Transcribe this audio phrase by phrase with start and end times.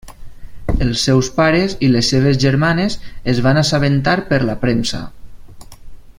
[0.85, 2.95] Els seus pares i les seves germanes
[3.35, 5.05] es van assabentar per la premsa.